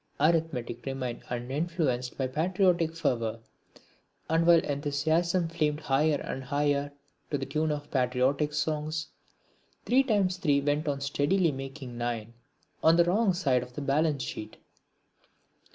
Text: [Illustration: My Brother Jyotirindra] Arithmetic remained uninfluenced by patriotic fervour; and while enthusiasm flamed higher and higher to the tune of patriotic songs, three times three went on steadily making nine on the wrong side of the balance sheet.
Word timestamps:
[Illustration: 0.19 0.33
My 0.33 0.33
Brother 0.33 0.65
Jyotirindra] 0.65 0.67
Arithmetic 0.67 0.85
remained 0.87 1.23
uninfluenced 1.29 2.17
by 2.17 2.25
patriotic 2.25 2.95
fervour; 2.95 3.39
and 4.31 4.47
while 4.47 4.59
enthusiasm 4.63 5.47
flamed 5.47 5.79
higher 5.81 6.19
and 6.23 6.43
higher 6.45 6.91
to 7.29 7.37
the 7.37 7.45
tune 7.45 7.69
of 7.71 7.91
patriotic 7.91 8.51
songs, 8.51 9.09
three 9.85 10.01
times 10.01 10.37
three 10.37 10.59
went 10.59 10.87
on 10.87 11.01
steadily 11.01 11.51
making 11.51 11.99
nine 11.99 12.33
on 12.83 12.95
the 12.95 13.03
wrong 13.05 13.31
side 13.35 13.61
of 13.61 13.75
the 13.75 13.81
balance 13.81 14.23
sheet. 14.23 14.57